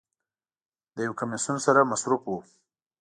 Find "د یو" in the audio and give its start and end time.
0.95-1.13